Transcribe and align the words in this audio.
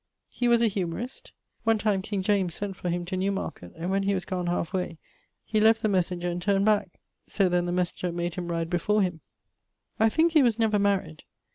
He 0.29 0.47
was 0.47 0.63
a 0.63 0.67
humorist. 0.67 1.31
One 1.63 1.77
time 1.77 2.01
king 2.01 2.23
James 2.23 2.55
sent 2.55 2.75
for 2.75 2.89
him 2.89 3.05
to 3.05 3.15
New 3.15 3.31
market, 3.31 3.71
and 3.75 3.91
when 3.91 4.01
he 4.01 4.15
was 4.15 4.25
gon 4.25 4.47
halfe 4.47 4.73
way 4.73 4.97
left 5.53 5.83
the 5.83 5.87
messenger 5.89 6.27
and 6.27 6.41
turned 6.41 6.65
back; 6.65 6.99
so 7.27 7.47
then 7.47 7.67
the 7.67 7.71
messenger 7.71 8.11
made 8.11 8.33
him 8.33 8.47
ride 8.51 8.71
before 8.71 9.03
him. 9.03 9.21
I 9.99 10.09
thinke 10.09 10.31
he 10.31 10.41
was 10.41 10.57
never 10.57 10.79
maried. 10.79 11.19